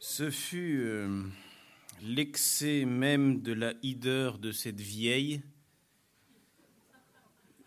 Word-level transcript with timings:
Ce 0.00 0.30
fut 0.30 0.82
euh, 0.84 1.24
l'excès 2.02 2.84
même 2.84 3.42
de 3.42 3.52
la 3.52 3.74
hideur 3.82 4.38
de 4.38 4.52
cette 4.52 4.80
vieille, 4.80 5.42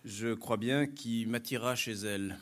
je 0.06 0.34
crois 0.34 0.56
bien, 0.56 0.88
qui 0.88 1.26
m'attira 1.26 1.76
chez 1.76 1.92
elle. 1.92 2.40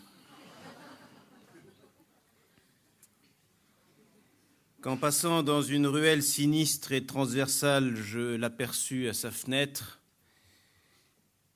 Qu'en 4.82 4.96
passant 4.96 5.42
dans 5.42 5.64
une 5.64 5.88
ruelle 5.88 6.22
sinistre 6.22 6.92
et 6.92 7.08
transversale, 7.08 7.96
je 7.96 8.36
l'aperçus 8.36 9.10
à 9.10 9.14
sa 9.14 9.32
fenêtre, 9.32 10.02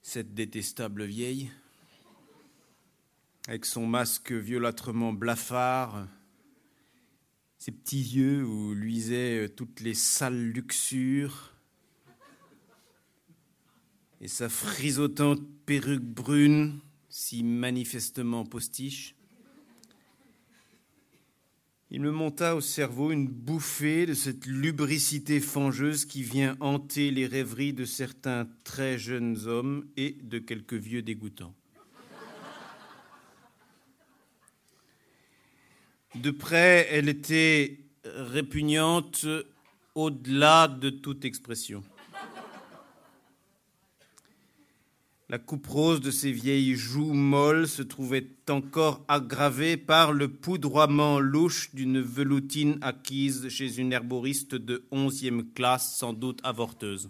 cette 0.01 0.33
détestable 0.33 1.05
vieille, 1.05 1.51
avec 3.47 3.67
son 3.67 3.85
masque 3.85 4.31
violâtrement 4.31 5.13
blafard, 5.13 6.07
ses 7.63 7.71
petits 7.71 8.17
yeux 8.17 8.43
où 8.43 8.73
luisaient 8.73 9.47
toutes 9.47 9.79
les 9.79 9.93
sales 9.93 10.49
luxures, 10.49 11.53
et 14.19 14.27
sa 14.27 14.49
frisotante 14.49 15.39
perruque 15.65 16.03
brune, 16.03 16.81
si 17.07 17.41
manifestement 17.41 18.43
postiche. 18.43 19.15
Il 21.89 22.01
me 22.01 22.11
monta 22.11 22.57
au 22.57 22.59
cerveau 22.59 23.13
une 23.13 23.29
bouffée 23.29 24.07
de 24.07 24.13
cette 24.13 24.45
lubricité 24.45 25.39
fangeuse 25.39 26.03
qui 26.03 26.21
vient 26.21 26.57
hanter 26.59 27.11
les 27.11 27.27
rêveries 27.27 27.71
de 27.71 27.85
certains 27.85 28.45
très 28.65 28.97
jeunes 28.97 29.47
hommes 29.47 29.87
et 29.95 30.17
de 30.21 30.37
quelques 30.37 30.73
vieux 30.73 31.01
dégoûtants. 31.01 31.55
De 36.15 36.31
près, 36.31 36.87
elle 36.91 37.09
était 37.09 37.79
répugnante 38.05 39.25
au-delà 39.95 40.67
de 40.67 40.89
toute 40.89 41.25
expression. 41.25 41.83
La 45.29 45.39
coupe 45.39 45.65
rose 45.65 46.01
de 46.01 46.11
ses 46.11 46.31
vieilles 46.31 46.75
joues 46.75 47.13
molles 47.13 47.67
se 47.67 47.81
trouvait 47.81 48.27
encore 48.49 49.03
aggravée 49.07 49.77
par 49.77 50.13
le 50.13 50.27
poudroiement 50.27 51.19
louche 51.19 51.73
d'une 51.73 52.01
veloutine 52.01 52.77
acquise 52.81 53.49
chez 53.49 53.79
une 53.79 53.93
herboriste 53.93 54.53
de 54.53 54.83
onzième 54.91 55.51
classe, 55.53 55.97
sans 55.97 56.13
doute 56.13 56.39
avorteuse. 56.43 57.09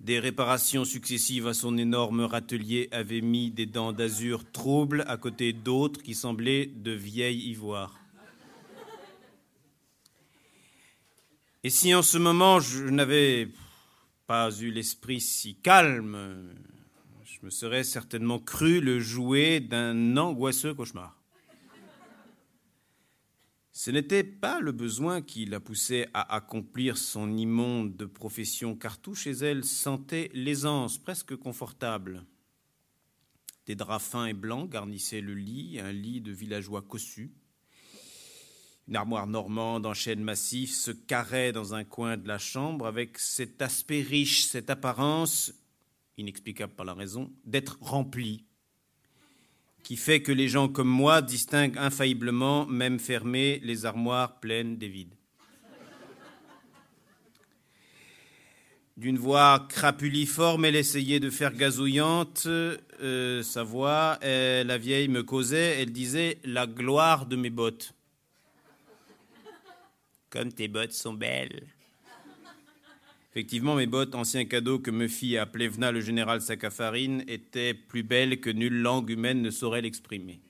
Des 0.00 0.20
réparations 0.20 0.84
successives 0.84 1.48
à 1.48 1.54
son 1.54 1.76
énorme 1.76 2.20
râtelier 2.20 2.88
avaient 2.92 3.20
mis 3.20 3.50
des 3.50 3.66
dents 3.66 3.92
d'azur 3.92 4.50
troubles 4.52 5.04
à 5.08 5.16
côté 5.16 5.52
d'autres 5.52 6.02
qui 6.02 6.14
semblaient 6.14 6.66
de 6.66 6.92
vieilles 6.92 7.50
ivoire. 7.50 7.98
Et 11.64 11.70
si 11.70 11.92
en 11.94 12.02
ce 12.02 12.16
moment 12.16 12.60
je 12.60 12.84
n'avais 12.84 13.48
pas 14.28 14.52
eu 14.60 14.70
l'esprit 14.70 15.20
si 15.20 15.56
calme, 15.56 16.54
je 17.24 17.44
me 17.44 17.50
serais 17.50 17.82
certainement 17.82 18.38
cru 18.38 18.80
le 18.80 19.00
jouet 19.00 19.58
d'un 19.58 20.16
angoisseux 20.16 20.74
cauchemar. 20.74 21.17
Ce 23.78 23.92
n'était 23.92 24.24
pas 24.24 24.58
le 24.58 24.72
besoin 24.72 25.22
qui 25.22 25.46
la 25.46 25.60
poussait 25.60 26.08
à 26.12 26.34
accomplir 26.34 26.98
son 26.98 27.36
immonde 27.36 28.06
profession, 28.06 28.74
car 28.74 29.00
tout 29.00 29.14
chez 29.14 29.30
elle 29.30 29.62
sentait 29.62 30.32
l'aisance 30.34 30.98
presque 30.98 31.36
confortable. 31.36 32.24
Des 33.66 33.76
draps 33.76 34.04
fins 34.04 34.26
et 34.26 34.32
blancs 34.32 34.68
garnissaient 34.68 35.20
le 35.20 35.34
lit, 35.34 35.78
un 35.78 35.92
lit 35.92 36.20
de 36.20 36.32
villageois 36.32 36.82
cossu. 36.82 37.30
Une 38.88 38.96
armoire 38.96 39.28
normande 39.28 39.86
en 39.86 39.94
chêne 39.94 40.24
massif 40.24 40.74
se 40.74 40.90
carrait 40.90 41.52
dans 41.52 41.72
un 41.74 41.84
coin 41.84 42.16
de 42.16 42.26
la 42.26 42.38
chambre 42.38 42.84
avec 42.84 43.16
cet 43.16 43.62
aspect 43.62 44.02
riche, 44.02 44.46
cette 44.46 44.70
apparence, 44.70 45.52
inexplicable 46.16 46.74
par 46.74 46.84
la 46.84 46.94
raison, 46.94 47.32
d'être 47.44 47.78
remplie, 47.80 48.44
qui 49.82 49.96
fait 49.96 50.20
que 50.20 50.32
les 50.32 50.48
gens 50.48 50.68
comme 50.68 50.88
moi 50.88 51.22
distinguent 51.22 51.78
infailliblement, 51.78 52.66
même 52.66 52.98
fermées, 52.98 53.60
les 53.62 53.86
armoires 53.86 54.38
pleines 54.40 54.76
des 54.76 54.88
vides. 54.88 55.14
D'une 58.98 59.16
voix 59.16 59.64
crapuliforme, 59.68 60.64
elle 60.64 60.74
essayait 60.74 61.20
de 61.20 61.30
faire 61.30 61.54
gazouillante 61.54 62.46
euh, 62.46 63.42
sa 63.44 63.62
voix. 63.62 64.18
Et 64.22 64.64
la 64.64 64.76
vieille 64.76 65.06
me 65.06 65.22
causait, 65.22 65.80
elle 65.80 65.92
disait 65.92 66.38
La 66.42 66.66
gloire 66.66 67.26
de 67.26 67.36
mes 67.36 67.50
bottes. 67.50 67.94
Comme 70.30 70.52
tes 70.52 70.66
bottes 70.66 70.92
sont 70.92 71.14
belles. 71.14 71.68
Effectivement, 73.38 73.76
mes 73.76 73.86
bottes, 73.86 74.16
ancien 74.16 74.46
cadeau 74.46 74.80
que 74.80 74.90
me 74.90 75.06
fit 75.06 75.36
à 75.36 75.46
Plevna 75.46 75.92
le 75.92 76.00
général 76.00 76.40
Sacafarine, 76.40 77.22
étaient 77.28 77.72
plus 77.72 78.02
belles 78.02 78.40
que 78.40 78.50
nulle 78.50 78.82
langue 78.82 79.10
humaine 79.10 79.42
ne 79.42 79.50
saurait 79.50 79.80
l'exprimer. 79.80 80.40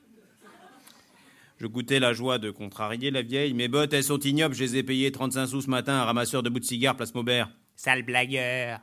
Je 1.58 1.66
goûtais 1.66 2.00
la 2.00 2.14
joie 2.14 2.38
de 2.38 2.50
contrarier 2.50 3.10
la 3.10 3.20
vieille. 3.20 3.52
Mes 3.52 3.68
bottes, 3.68 3.92
elles 3.92 4.04
sont 4.04 4.18
ignobles, 4.18 4.54
je 4.54 4.64
les 4.64 4.76
ai 4.76 4.82
payées 4.82 5.12
35 5.12 5.48
sous 5.48 5.60
ce 5.60 5.68
matin 5.68 5.96
à 5.96 6.00
un 6.00 6.04
ramasseur 6.04 6.42
de 6.42 6.48
bouts 6.48 6.60
de 6.60 6.64
cigares, 6.64 6.96
place 6.96 7.14
Maubert. 7.14 7.50
Sale 7.76 8.04
blagueur 8.04 8.80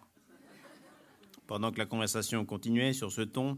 Pendant 1.48 1.72
que 1.72 1.80
la 1.80 1.88
conversation 1.88 2.46
continuait 2.46 2.94
sur 2.94 3.12
ce 3.12 3.22
ton, 3.22 3.58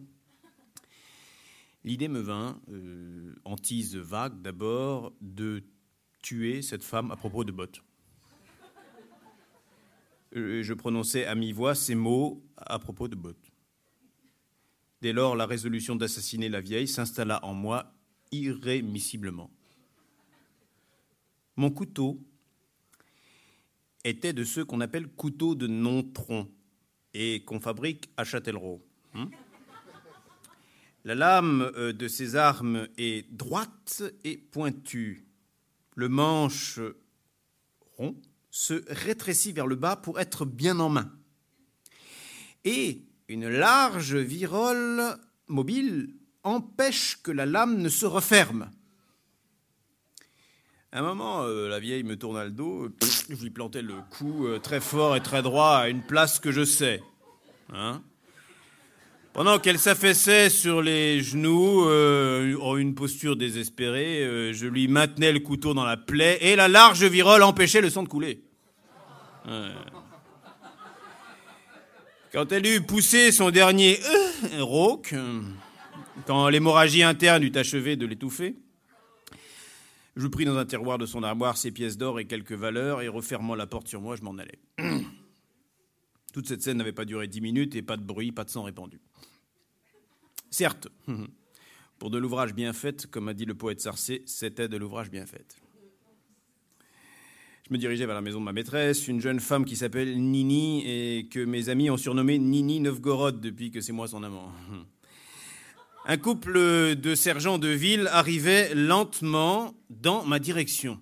l'idée 1.83 2.07
me 2.07 2.21
vint, 2.21 2.57
euh, 2.71 3.35
hantise 3.43 3.97
vague 3.97 4.41
d'abord, 4.41 5.11
de 5.19 5.65
tuer 6.21 6.61
cette 6.61 6.85
femme 6.85 7.11
à 7.11 7.17
propos 7.17 7.43
de 7.43 7.51
bottes. 7.51 7.81
Euh, 10.35 10.61
Je 10.63 10.73
prononçais 10.73 11.25
à 11.25 11.35
mi-voix 11.35 11.75
ces 11.75 11.95
mots 11.95 12.43
à 12.57 12.79
propos 12.79 13.07
de 13.07 13.15
bottes. 13.15 13.51
Dès 15.01 15.13
lors, 15.13 15.35
la 15.35 15.45
résolution 15.45 15.95
d'assassiner 15.95 16.49
la 16.49 16.59
vieille 16.61 16.87
s'installa 16.87 17.43
en 17.45 17.53
moi 17.53 17.93
irrémissiblement. 18.31 19.51
Mon 21.55 21.71
couteau 21.71 22.19
était 24.03 24.33
de 24.33 24.43
ceux 24.43 24.65
qu'on 24.65 24.81
appelle 24.81 25.07
couteaux 25.07 25.55
de 25.55 25.67
non-tronc 25.67 26.49
et 27.13 27.43
qu'on 27.45 27.59
fabrique 27.59 28.09
à 28.17 28.23
Châtellerault. 28.23 28.83
hein. 29.13 29.29
La 31.03 31.15
lame 31.15 31.71
euh, 31.75 31.93
de 31.93 32.07
ces 32.07 32.35
armes 32.35 32.87
est 32.97 33.31
droite 33.31 34.03
et 34.25 34.37
pointue. 34.37 35.25
Le 35.95 36.09
manche 36.09 36.79
rond 37.97 38.19
se 38.57 38.83
rétrécit 38.87 39.51
vers 39.51 39.67
le 39.67 39.75
bas 39.75 39.95
pour 39.95 40.19
être 40.19 40.43
bien 40.43 40.79
en 40.79 40.89
main. 40.89 41.11
Et 42.65 43.03
une 43.27 43.47
large 43.47 44.15
virole 44.15 45.15
mobile 45.45 46.15
empêche 46.41 47.21
que 47.21 47.29
la 47.29 47.45
lame 47.45 47.77
ne 47.77 47.87
se 47.87 48.07
referme. 48.07 48.71
À 50.91 50.99
un 50.99 51.01
moment, 51.03 51.43
euh, 51.43 51.69
la 51.69 51.79
vieille 51.79 52.01
me 52.01 52.17
tourna 52.17 52.45
le 52.45 52.49
dos, 52.49 52.89
pff, 52.99 53.27
je 53.29 53.43
lui 53.43 53.51
plantais 53.51 53.83
le 53.83 53.93
cou 54.17 54.47
euh, 54.47 54.57
très 54.57 54.81
fort 54.81 55.15
et 55.15 55.21
très 55.21 55.43
droit 55.43 55.75
à 55.75 55.89
une 55.89 56.01
place 56.01 56.39
que 56.39 56.51
je 56.51 56.65
sais. 56.65 57.03
Hein 57.71 58.01
Pendant 59.33 59.59
qu'elle 59.59 59.77
s'affaissait 59.77 60.49
sur 60.49 60.81
les 60.81 61.21
genoux, 61.21 61.87
euh, 61.87 62.57
en 62.59 62.75
une 62.75 62.95
posture 62.95 63.35
désespérée, 63.35 64.51
je 64.51 64.65
lui 64.65 64.87
maintenais 64.87 65.31
le 65.31 65.41
couteau 65.41 65.75
dans 65.75 65.85
la 65.85 65.95
plaie 65.97 66.39
et 66.41 66.55
la 66.55 66.67
large 66.67 67.03
virole 67.03 67.43
empêchait 67.43 67.81
le 67.81 67.91
sang 67.91 68.01
de 68.01 68.09
couler. 68.09 68.46
Quand 72.33 72.51
elle 72.51 72.65
eut 72.67 72.81
poussé 72.81 73.31
son 73.31 73.49
dernier 73.51 73.99
euh, 74.53 74.63
rauque, 74.63 75.15
quand 76.25 76.49
l'hémorragie 76.49 77.03
interne 77.03 77.43
eut 77.43 77.55
achevé 77.55 77.95
de 77.95 78.05
l'étouffer, 78.05 78.55
je 80.15 80.27
pris 80.27 80.45
dans 80.45 80.57
un 80.57 80.65
tiroir 80.65 80.97
de 80.97 81.05
son 81.05 81.23
armoire 81.23 81.57
ses 81.57 81.71
pièces 81.71 81.97
d'or 81.97 82.19
et 82.19 82.25
quelques 82.25 82.53
valeurs, 82.53 83.01
et 83.01 83.07
refermant 83.07 83.55
la 83.55 83.67
porte 83.67 83.87
sur 83.87 84.01
moi, 84.01 84.15
je 84.15 84.23
m'en 84.23 84.37
allais. 84.37 84.59
Toute 86.33 86.47
cette 86.47 86.61
scène 86.61 86.77
n'avait 86.77 86.91
pas 86.91 87.05
duré 87.05 87.27
dix 87.27 87.41
minutes, 87.41 87.75
et 87.75 87.81
pas 87.81 87.97
de 87.97 88.03
bruit, 88.03 88.31
pas 88.31 88.43
de 88.43 88.49
sang 88.49 88.63
répandu. 88.63 88.99
Certes, 90.49 90.87
pour 91.99 92.09
de 92.09 92.17
l'ouvrage 92.17 92.53
bien 92.53 92.73
fait, 92.73 93.05
comme 93.07 93.27
a 93.27 93.33
dit 93.33 93.45
le 93.45 93.55
poète 93.55 93.79
Sarcé, 93.79 94.23
c'était 94.25 94.67
de 94.67 94.77
l'ouvrage 94.77 95.09
bien 95.09 95.25
fait. 95.25 95.55
Je 97.67 97.73
me 97.73 97.77
dirigeais 97.77 98.05
vers 98.05 98.15
la 98.15 98.21
maison 98.21 98.39
de 98.39 98.45
ma 98.45 98.53
maîtresse, 98.53 99.09
une 99.09 99.19
jeune 99.19 99.41
femme 99.41 99.65
qui 99.65 99.75
s'appelle 99.75 100.17
Nini 100.17 100.87
et 100.87 101.27
que 101.27 101.43
mes 101.43 101.67
amis 101.67 101.89
ont 101.89 101.97
surnommée 101.97 102.39
Nini 102.39 102.79
Novgorod 102.79 103.41
depuis 103.41 103.71
que 103.71 103.81
c'est 103.81 103.91
moi 103.91 104.07
son 104.07 104.23
amant. 104.23 104.53
Un 106.05 106.15
couple 106.15 106.95
de 106.95 107.13
sergents 107.13 107.57
de 107.57 107.67
ville 107.67 108.07
arrivait 108.09 108.73
lentement 108.73 109.75
dans 109.89 110.23
ma 110.23 110.39
direction. 110.39 111.01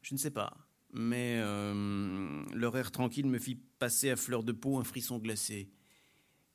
Je 0.00 0.14
ne 0.14 0.18
sais 0.18 0.30
pas, 0.30 0.56
mais 0.94 1.36
euh, 1.42 2.42
leur 2.54 2.74
air 2.78 2.90
tranquille 2.90 3.26
me 3.26 3.38
fit 3.38 3.58
passer 3.78 4.08
à 4.08 4.16
fleur 4.16 4.44
de 4.44 4.52
peau 4.52 4.78
un 4.78 4.84
frisson 4.84 5.18
glacé. 5.18 5.68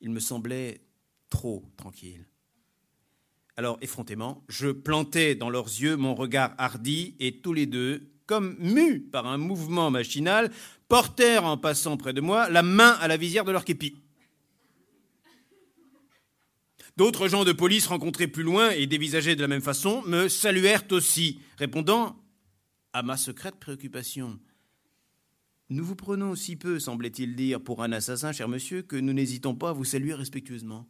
Il 0.01 0.09
me 0.09 0.19
semblait 0.19 0.81
trop 1.29 1.63
tranquille. 1.77 2.25
Alors, 3.57 3.77
effrontément, 3.81 4.43
je 4.49 4.69
plantai 4.69 5.35
dans 5.35 5.51
leurs 5.51 5.67
yeux 5.67 5.97
mon 5.97 6.15
regard 6.15 6.55
hardi, 6.57 7.15
et 7.19 7.41
tous 7.41 7.53
les 7.53 7.67
deux, 7.67 8.16
comme 8.27 8.55
mus 8.59 8.99
par 8.99 9.25
un 9.25 9.37
mouvement 9.37 9.89
machinal, 9.89 10.51
portèrent 10.87 11.45
en 11.45 11.57
passant 11.57 11.97
près 11.97 12.13
de 12.13 12.21
moi 12.21 12.49
la 12.49 12.61
main 12.61 12.91
à 12.99 13.07
la 13.07 13.17
visière 13.17 13.45
de 13.45 13.51
leur 13.51 13.65
képi. 13.65 13.95
D'autres 16.97 17.27
gens 17.27 17.43
de 17.45 17.51
police 17.51 17.87
rencontrés 17.87 18.27
plus 18.27 18.43
loin 18.43 18.71
et 18.71 18.87
dévisagés 18.87 19.35
de 19.35 19.41
la 19.41 19.47
même 19.47 19.61
façon 19.61 20.01
me 20.03 20.27
saluèrent 20.27 20.85
aussi, 20.91 21.39
répondant 21.57 22.15
à 22.93 23.03
ma 23.03 23.17
secrète 23.17 23.55
préoccupation. 23.55 24.39
Nous 25.69 25.85
vous 25.85 25.95
prenons 25.95 26.33
si 26.35 26.55
peu, 26.55 26.79
semblait-il 26.79 27.35
dire, 27.35 27.61
pour 27.61 27.83
un 27.83 27.91
assassin, 27.91 28.31
cher 28.31 28.47
monsieur, 28.47 28.81
que 28.81 28.95
nous 28.95 29.13
n'hésitons 29.13 29.53
pas 29.53 29.69
à 29.69 29.73
vous 29.73 29.83
saluer 29.83 30.13
respectueusement. 30.13 30.87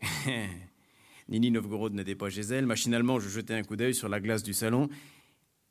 Nini 1.28 1.50
Novgorod 1.50 1.94
n'était 1.94 2.14
pas 2.14 2.30
chez 2.30 2.42
elle. 2.42 2.66
Machinalement, 2.66 3.18
je 3.18 3.28
jetai 3.28 3.54
un 3.54 3.62
coup 3.62 3.76
d'œil 3.76 3.94
sur 3.94 4.08
la 4.08 4.20
glace 4.20 4.42
du 4.42 4.52
salon 4.52 4.88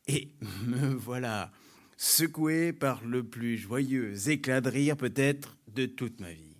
et 0.07 0.29
me 0.67 0.93
voilà 0.93 1.51
secoué 1.97 2.73
par 2.73 3.03
le 3.05 3.23
plus 3.23 3.57
joyeux 3.57 4.29
éclat 4.29 4.61
de 4.61 4.69
rire 4.69 4.97
peut-être 4.97 5.57
de 5.73 5.85
toute 5.85 6.19
ma 6.19 6.31
vie. 6.31 6.57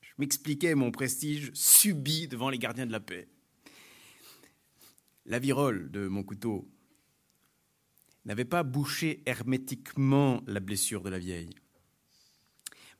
Je 0.00 0.12
m'expliquais 0.18 0.74
mon 0.74 0.90
prestige 0.90 1.50
subi 1.54 2.26
devant 2.26 2.50
les 2.50 2.58
gardiens 2.58 2.86
de 2.86 2.92
la 2.92 3.00
paix. 3.00 3.28
La 5.24 5.38
virole 5.38 5.90
de 5.90 6.08
mon 6.08 6.22
couteau 6.22 6.68
n'avait 8.24 8.44
pas 8.44 8.62
bouché 8.62 9.22
hermétiquement 9.26 10.42
la 10.46 10.60
blessure 10.60 11.02
de 11.02 11.10
la 11.10 11.18
vieille. 11.18 11.54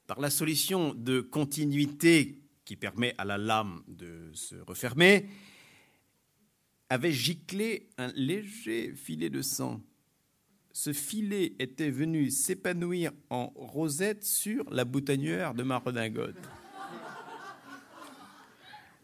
Par 0.07 0.21
la 0.21 0.31
solution 0.31 0.95
de 0.95 1.21
continuité 1.21 2.46
qui 2.67 2.77
permet 2.77 3.15
à 3.17 3.25
la 3.25 3.39
lame 3.39 3.83
de 3.89 4.31
se 4.35 4.57
refermer, 4.57 5.27
avait 6.91 7.13
giclé 7.13 7.89
un 7.97 8.09
léger 8.09 8.93
filet 8.95 9.31
de 9.31 9.41
sang. 9.41 9.81
Ce 10.73 10.93
filet 10.93 11.55
était 11.59 11.91
venu 11.91 12.31
s'épanouir 12.31 13.13
en 13.31 13.47
rosette 13.55 14.25
sur 14.25 14.69
la 14.71 14.85
boutonnière 14.85 15.55
de 15.55 15.63
ma 15.63 15.79
redingote. 15.79 16.37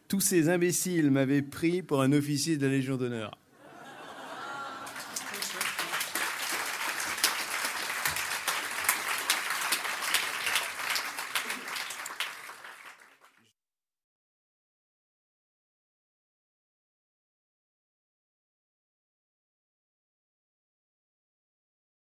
Tous 0.08 0.20
ces 0.20 0.50
imbéciles 0.50 1.10
m'avaient 1.10 1.40
pris 1.40 1.82
pour 1.82 2.02
un 2.02 2.12
officier 2.12 2.58
de 2.58 2.66
la 2.66 2.72
Légion 2.72 2.98
d'honneur. 2.98 3.38